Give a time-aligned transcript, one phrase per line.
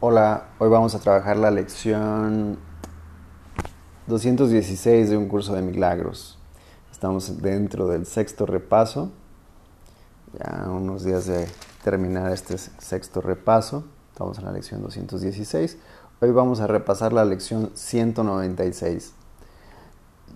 [0.00, 2.56] Hola, hoy vamos a trabajar la lección
[4.06, 6.38] 216 de un curso de milagros.
[6.92, 9.10] Estamos dentro del sexto repaso,
[10.38, 11.48] ya unos días de
[11.82, 13.86] terminar este sexto repaso.
[14.12, 15.76] Estamos en la lección 216.
[16.20, 19.14] Hoy vamos a repasar la lección 196.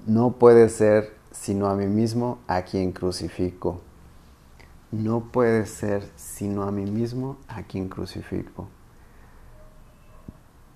[0.09, 3.81] No puede ser sino a mí mismo a quien crucifico.
[4.91, 8.67] No puede ser sino a mí mismo a quien crucifico.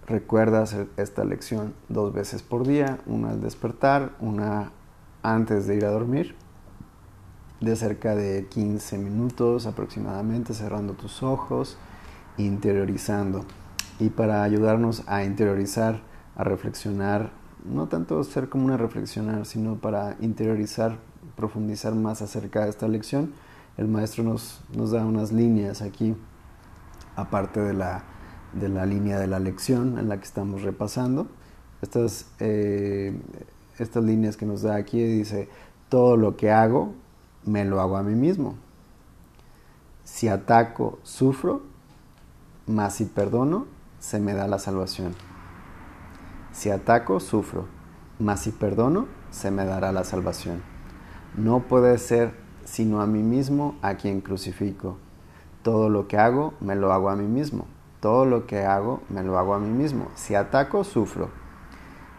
[0.06, 4.70] Recuerda hacer esta lección dos veces por día, una al despertar, una
[5.24, 6.36] antes de ir a dormir,
[7.60, 11.76] de cerca de 15 minutos aproximadamente, cerrando tus ojos,
[12.38, 13.44] interiorizando.
[13.98, 16.02] Y para ayudarnos a interiorizar,
[16.36, 17.32] a reflexionar,
[17.64, 20.98] no tanto ser como una reflexionar, sino para interiorizar,
[21.34, 23.32] profundizar más acerca de esta lección,
[23.76, 26.14] el maestro nos, nos da unas líneas aquí,
[27.16, 28.04] aparte de la
[28.58, 31.26] de la línea de la lección en la que estamos repasando.
[31.82, 33.18] Estas, eh,
[33.78, 35.48] estas líneas que nos da aquí dice,
[35.88, 36.94] todo lo que hago,
[37.44, 38.56] me lo hago a mí mismo.
[40.04, 41.62] Si ataco, sufro,
[42.66, 43.66] mas si perdono,
[43.98, 45.14] se me da la salvación.
[46.52, 47.66] Si ataco, sufro,
[48.18, 50.62] mas si perdono, se me dará la salvación.
[51.36, 54.96] No puede ser sino a mí mismo a quien crucifico.
[55.62, 57.66] Todo lo que hago, me lo hago a mí mismo.
[58.06, 60.06] Todo lo que hago, me lo hago a mí mismo.
[60.14, 61.28] Si ataco, sufro.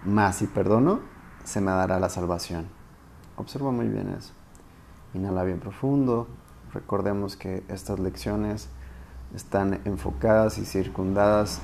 [0.03, 0.99] Mas si perdono,
[1.45, 2.67] se me dará la salvación.
[3.37, 4.33] Observa muy bien eso.
[5.13, 6.27] Inhala bien profundo.
[6.73, 8.67] Recordemos que estas lecciones
[9.33, 11.61] están enfocadas y circundadas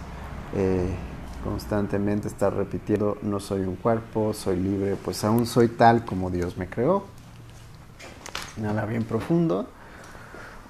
[0.55, 0.95] eh,
[1.43, 2.29] constantemente.
[2.29, 6.69] Está repitiendo, no soy un cuerpo, soy libre, pues aún soy tal como Dios me
[6.69, 7.03] creó.
[8.55, 9.67] Inhala bien profundo.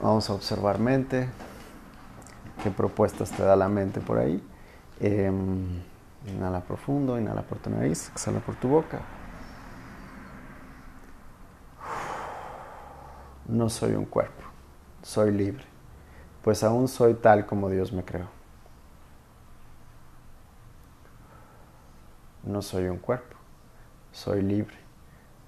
[0.02, 1.30] Vamos a observar mente,
[2.64, 4.42] qué propuestas te da la mente por ahí.
[5.00, 5.82] Em,
[6.26, 9.02] inhala profundo, inhala por tu nariz, exhala por tu boca.
[13.46, 14.44] No soy un cuerpo,
[15.02, 15.66] soy libre,
[16.42, 18.28] pues aún soy tal como Dios me creó.
[22.44, 23.36] No soy un cuerpo,
[24.14, 24.78] soy libre,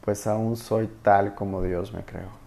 [0.02, 2.45] pues aún soy tal como Dios me creó.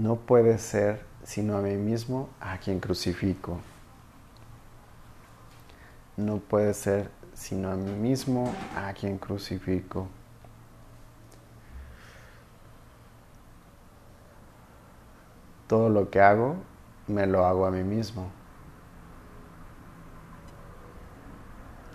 [0.00, 3.60] No puede ser sino a mí mismo a quien crucifico.
[6.16, 10.08] No puede ser sino a mí mismo a quien crucifico.
[15.66, 16.56] Todo lo que hago,
[17.06, 18.30] me lo hago a mí mismo.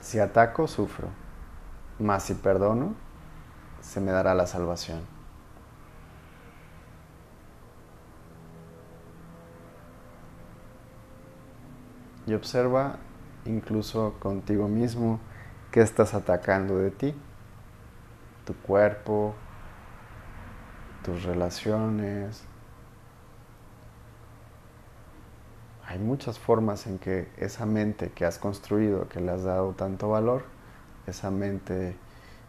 [0.01, 1.07] Si ataco, sufro,
[1.97, 2.93] mas si perdono,
[3.81, 5.14] se me dará la salvación.
[12.25, 12.97] Y observa
[13.45, 15.19] incluso contigo mismo
[15.71, 17.15] qué estás atacando de ti,
[18.45, 19.35] tu cuerpo,
[21.03, 22.43] tus relaciones.
[25.87, 30.09] Hay muchas formas en que esa mente que has construido, que le has dado tanto
[30.09, 30.45] valor,
[31.05, 31.95] esa mente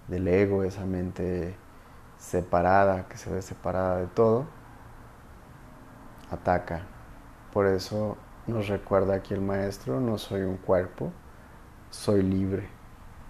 [0.08, 1.54] del ego, esa mente
[2.18, 4.46] separada, que se ve separada de todo,
[6.30, 6.86] ataca.
[7.52, 11.12] Por eso nos recuerda aquí el maestro, no soy un cuerpo,
[11.90, 12.68] soy libre,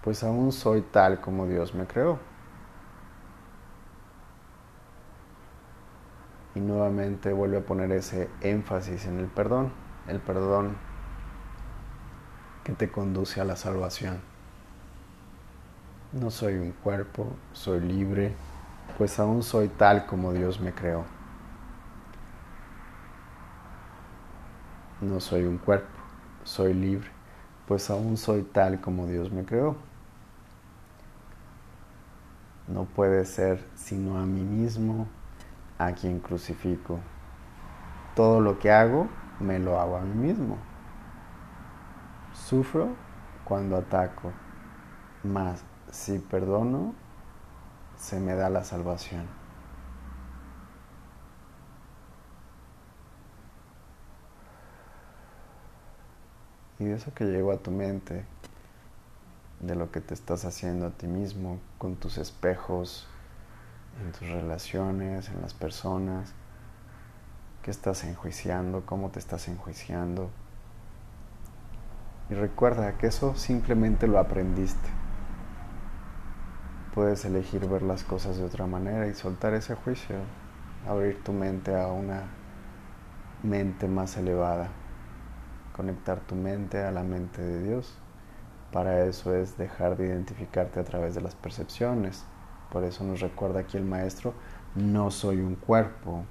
[0.03, 2.19] pues aún soy tal como Dios me creó.
[6.53, 9.71] Y nuevamente vuelve a poner ese énfasis en el perdón,
[10.07, 10.75] el perdón
[12.63, 14.19] que te conduce a la salvación.
[16.13, 18.33] No soy un cuerpo, soy libre,
[18.97, 21.16] pues aún soy tal como Dios me creó.
[24.99, 25.95] No soy un cuerpo,
[26.43, 27.07] soy libre,
[27.67, 29.75] pues aún soy tal como Dios me creó.
[32.67, 35.07] No puede ser sino a mí mismo
[35.77, 36.99] a quien crucifico.
[38.15, 39.07] Todo lo que hago,
[39.39, 40.57] me lo hago a mí mismo.
[42.33, 42.89] Sufro
[43.45, 44.31] cuando ataco,
[45.23, 46.95] mas si perdono,
[47.97, 49.27] se me da la salvación.
[56.79, 58.23] Y de eso que llegó a tu mente,
[59.59, 63.07] de lo que te estás haciendo a ti mismo, con tus espejos,
[64.01, 66.33] en tus relaciones, en las personas,
[67.63, 70.29] qué estás enjuiciando, cómo te estás enjuiciando.
[72.29, 74.89] Y recuerda que eso simplemente lo aprendiste.
[76.93, 80.17] Puedes elegir ver las cosas de otra manera y soltar ese juicio,
[80.87, 82.23] abrir tu mente a una
[83.43, 84.69] mente más elevada,
[85.77, 87.95] conectar tu mente a la mente de Dios.
[88.71, 92.25] Para eso es dejar de identificarte a través de las percepciones.
[92.71, 94.33] Por eso nos recuerda aquí el maestro,
[94.75, 96.25] no soy un cuerpo,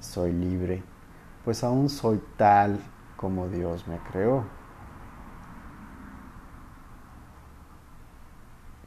[0.00, 0.82] soy libre,
[1.44, 2.80] pues aún soy tal
[3.16, 4.44] como Dios me creó.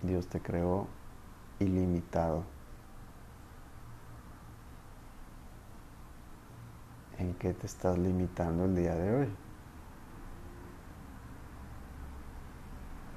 [0.01, 0.87] Dios te creó
[1.59, 2.54] ilimitado.
[7.25, 9.27] ¿En qué te estás limitando el día de hoy?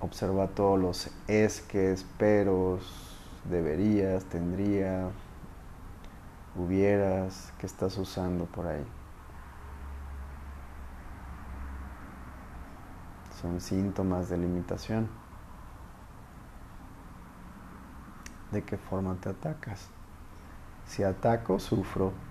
[0.00, 3.18] Observa todos los es que esperos,
[3.50, 5.10] deberías, tendría,
[6.56, 8.86] hubieras que estás usando por ahí.
[13.42, 15.06] Son síntomas de limitación.
[18.52, 19.90] ¿De qué forma te atacas?
[20.86, 22.27] Si ataco, sufro.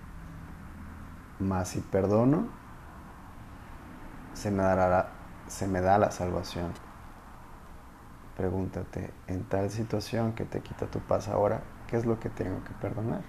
[1.38, 2.48] Más si perdono,
[4.34, 5.10] se me, dará,
[5.46, 6.72] se me da la salvación.
[8.36, 12.62] Pregúntate, en tal situación que te quita tu paz ahora, ¿qué es lo que tengo
[12.64, 13.22] que perdonar?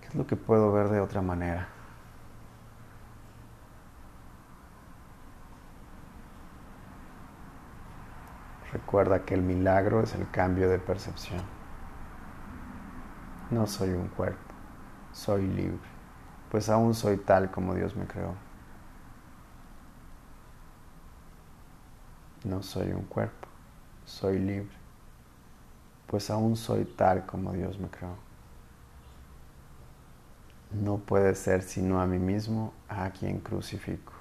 [0.00, 1.68] ¿Qué es lo que puedo ver de otra manera?
[8.72, 11.42] Recuerda que el milagro es el cambio de percepción.
[13.50, 14.52] No soy un cuerpo,
[15.12, 15.95] soy libre,
[16.56, 18.32] pues aún soy tal como Dios me creó.
[22.44, 23.46] No soy un cuerpo,
[24.06, 24.74] soy libre,
[26.06, 28.16] pues aún soy tal como Dios me creó.
[30.70, 34.14] No puede ser sino a mí mismo a quien crucifico.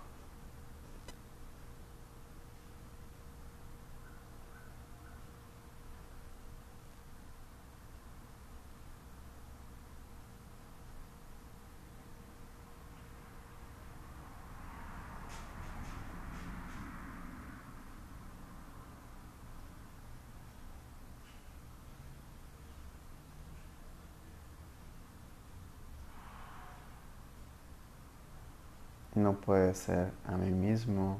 [29.16, 31.20] No puede ser a mí mismo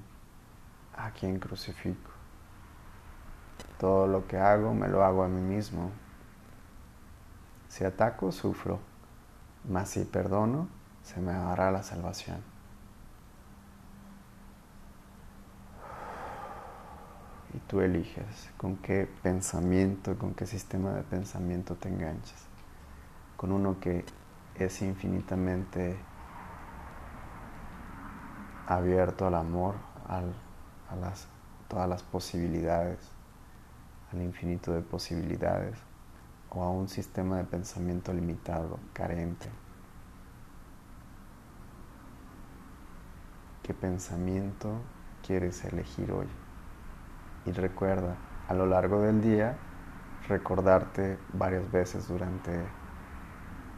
[0.96, 2.12] a quien crucifico.
[3.80, 5.92] Todo lo que hago me lo hago a mí mismo.
[7.70, 8.80] Si ataco, sufro,
[9.68, 10.68] mas si perdono,
[11.04, 12.42] se me dará la salvación.
[17.54, 22.46] Y tú eliges con qué pensamiento, con qué sistema de pensamiento te enganches.
[23.38, 24.04] Con uno que
[24.56, 25.98] es infinitamente
[28.68, 29.76] abierto al amor,
[30.08, 30.22] a
[30.96, 31.28] las,
[31.68, 33.00] todas las posibilidades,
[34.12, 35.78] al infinito de posibilidades,
[36.50, 39.50] o a un sistema de pensamiento limitado, carente.
[43.64, 44.82] ¿Qué pensamiento
[45.26, 46.28] quieres elegir hoy?
[47.46, 48.16] Y recuerda,
[48.48, 49.58] a lo largo del día,
[50.28, 52.64] recordarte varias veces durante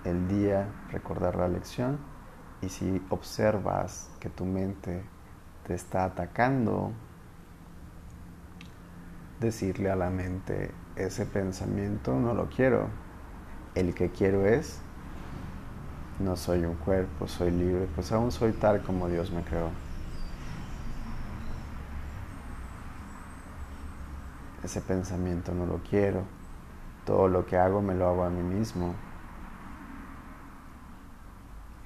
[0.03, 1.97] el día, recordar la lección
[2.61, 5.03] y si observas que tu mente
[5.65, 6.91] te está atacando,
[9.39, 12.87] decirle a la mente, ese pensamiento no lo quiero.
[13.75, 14.79] El que quiero es,
[16.19, 19.69] no soy un cuerpo, soy libre, pues aún soy tal como Dios me creó.
[24.63, 26.23] Ese pensamiento no lo quiero.
[27.05, 28.95] Todo lo que hago me lo hago a mí mismo.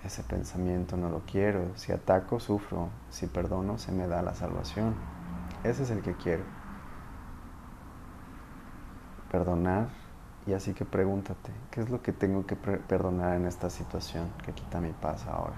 [0.03, 1.71] Ese pensamiento no lo quiero.
[1.75, 2.89] Si ataco, sufro.
[3.09, 4.95] Si perdono, se me da la salvación.
[5.63, 6.43] Ese es el que quiero.
[9.31, 9.89] Perdonar.
[10.47, 14.53] Y así que pregúntate, ¿qué es lo que tengo que perdonar en esta situación que
[14.53, 15.55] quita mi paz ahora?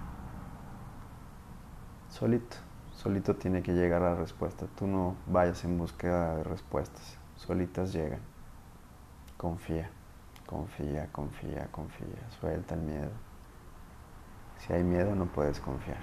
[2.09, 2.57] Solito,
[2.91, 4.65] solito tiene que llegar la respuesta.
[4.77, 7.17] Tú no vayas en búsqueda de respuestas.
[7.37, 8.19] Solitas llegan.
[9.37, 9.89] Confía,
[10.45, 12.29] confía, confía, confía.
[12.41, 13.32] Suelta el miedo.
[14.65, 15.97] Si hay miedo no puedes confiar.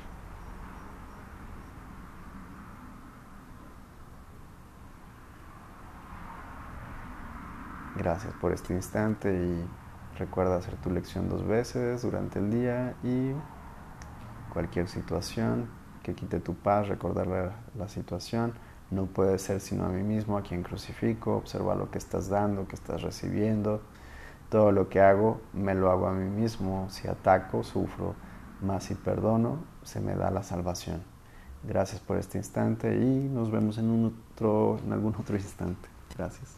[7.97, 9.65] Gracias por este instante y
[10.19, 13.33] recuerda hacer tu lección dos veces durante el día y
[14.53, 15.69] cualquier situación
[16.03, 18.53] que quite tu paz, recordar la, la situación.
[18.91, 22.69] No puede ser sino a mí mismo, a quien crucifico, observa lo que estás dando,
[22.69, 23.81] que estás recibiendo.
[24.51, 26.91] Todo lo que hago, me lo hago a mí mismo.
[26.91, 28.15] Si ataco, sufro
[28.63, 31.03] más si perdono, se me da la salvación.
[31.63, 35.89] Gracias por este instante y nos vemos en, un otro, en algún otro instante.
[36.17, 36.57] Gracias.